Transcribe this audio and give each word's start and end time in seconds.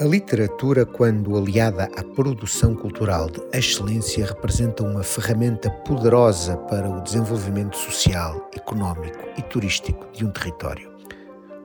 A 0.00 0.04
literatura, 0.04 0.86
quando 0.86 1.36
aliada 1.36 1.90
à 1.96 2.04
produção 2.04 2.72
cultural 2.72 3.28
de 3.28 3.42
excelência, 3.52 4.26
representa 4.26 4.84
uma 4.84 5.02
ferramenta 5.02 5.68
poderosa 5.68 6.56
para 6.56 6.88
o 6.88 7.00
desenvolvimento 7.00 7.76
social, 7.76 8.48
económico 8.54 9.18
e 9.36 9.42
turístico 9.42 10.06
de 10.12 10.24
um 10.24 10.30
território. 10.30 10.88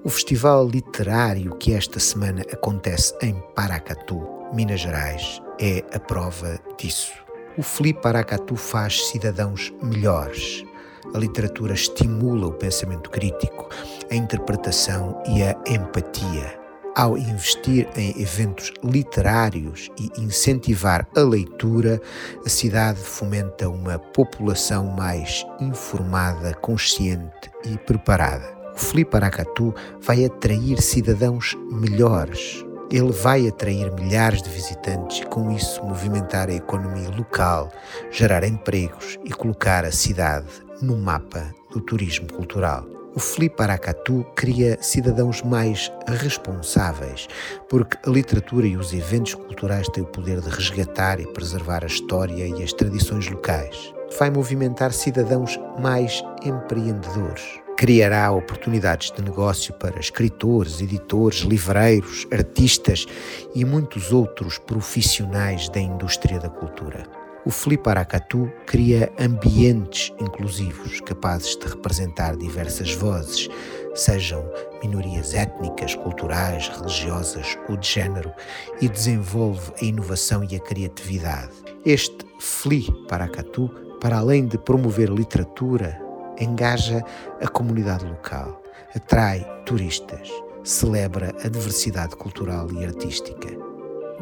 O 0.04 0.10
festival 0.10 0.68
literário 0.68 1.56
que 1.58 1.74
esta 1.74 2.00
semana 2.00 2.42
acontece 2.52 3.16
em 3.22 3.36
Paracatu, 3.54 4.28
Minas 4.52 4.82
Gerais, 4.82 5.40
é 5.62 5.84
a 5.94 6.00
prova 6.00 6.60
disso. 6.76 7.14
O 7.56 7.62
FLI 7.62 7.94
Paracatu 7.94 8.56
faz 8.56 9.10
cidadãos 9.10 9.72
melhores. 9.80 10.66
A 11.14 11.20
literatura 11.20 11.76
estimula 11.76 12.48
o 12.48 12.54
pensamento 12.54 13.12
crítico, 13.12 13.70
a 14.10 14.16
interpretação 14.16 15.22
e 15.28 15.44
a 15.44 15.56
empatia 15.68 16.63
ao 16.96 17.18
investir 17.18 17.88
em 17.96 18.22
eventos 18.22 18.72
literários 18.84 19.90
e 20.00 20.12
incentivar 20.22 21.08
a 21.16 21.22
leitura, 21.22 22.00
a 22.46 22.50
cidade 22.50 23.00
fomenta 23.00 23.68
uma 23.68 23.98
população 23.98 24.86
mais 24.86 25.46
informada, 25.60 26.54
consciente 26.56 27.52
e 27.66 27.78
preparada. 27.80 28.54
O 28.76 28.78
Felipe 28.78 29.16
Aracatu 29.16 29.74
vai 30.02 30.26
atrair 30.26 30.82
cidadãos 30.82 31.56
melhores. 31.72 32.64
Ele 32.92 33.12
vai 33.12 33.48
atrair 33.48 33.92
milhares 33.94 34.42
de 34.42 34.50
visitantes 34.50 35.20
e, 35.20 35.26
com 35.26 35.52
isso, 35.52 35.84
movimentar 35.84 36.50
a 36.50 36.54
economia 36.54 37.10
local, 37.10 37.72
gerar 38.12 38.44
empregos 38.44 39.18
e 39.24 39.32
colocar 39.32 39.84
a 39.84 39.92
cidade 39.92 40.48
no 40.82 40.98
mapa 40.98 41.54
do 41.72 41.82
turismo 41.82 42.32
cultural. 42.32 43.03
O 43.16 43.20
Felipe 43.20 43.62
Aracatu 43.62 44.26
cria 44.36 44.76
cidadãos 44.82 45.44
mais 45.44 45.92
responsáveis, 46.08 47.28
porque 47.70 47.96
a 48.08 48.10
literatura 48.12 48.66
e 48.66 48.76
os 48.76 48.92
eventos 48.92 49.36
culturais 49.36 49.88
têm 49.90 50.04
o 50.04 50.08
poder 50.08 50.42
de 50.42 50.50
resgatar 50.50 51.20
e 51.20 51.28
preservar 51.28 51.84
a 51.84 51.88
história 51.88 52.48
e 52.48 52.64
as 52.64 52.74
tradições 52.74 53.30
locais. 53.30 53.94
Vai 54.18 54.32
movimentar 54.32 54.92
cidadãos 54.92 55.60
mais 55.80 56.24
empreendedores. 56.44 57.44
Criará 57.78 58.32
oportunidades 58.32 59.12
de 59.12 59.22
negócio 59.22 59.76
para 59.76 60.00
escritores, 60.00 60.82
editores, 60.82 61.42
livreiros, 61.42 62.26
artistas 62.32 63.06
e 63.54 63.64
muitos 63.64 64.12
outros 64.12 64.58
profissionais 64.58 65.70
da 65.70 65.80
indústria 65.80 66.40
da 66.40 66.50
cultura. 66.50 67.23
O 67.46 67.52
Felipe 67.52 67.90
Aracatu 67.90 68.50
cria 68.66 69.12
ambientes 69.20 70.14
inclusivos 70.18 71.02
capazes 71.02 71.58
de 71.58 71.68
representar 71.68 72.38
diversas 72.38 72.94
vozes, 72.94 73.50
sejam 73.94 74.50
minorias 74.82 75.34
étnicas, 75.34 75.94
culturais, 75.94 76.70
religiosas 76.70 77.58
ou 77.68 77.76
de 77.76 77.86
género, 77.86 78.32
e 78.80 78.88
desenvolve 78.88 79.74
a 79.82 79.84
inovação 79.84 80.48
e 80.50 80.56
a 80.56 80.60
criatividade. 80.60 81.52
Este 81.86 82.26
FLI 82.40 82.90
Paracatu, 83.10 83.68
para 84.00 84.20
além 84.20 84.48
de 84.48 84.58
promover 84.58 85.10
literatura, 85.10 86.00
engaja 86.40 87.04
a 87.42 87.48
comunidade 87.50 88.06
local, 88.06 88.64
atrai 88.96 89.46
turistas, 89.66 90.30
celebra 90.64 91.36
a 91.44 91.50
diversidade 91.50 92.16
cultural 92.16 92.72
e 92.72 92.86
artística. 92.86 93.73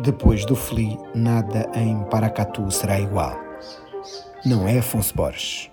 Depois 0.04 0.46
do 0.46 0.56
Fli, 0.56 0.98
nada 1.14 1.70
em 1.76 2.04
Paracatu 2.06 2.72
será 2.72 3.00
igual. 3.00 3.40
Não 4.44 4.68
é 4.68 4.80
Afonso 4.80 5.16
Borges. 5.16 5.71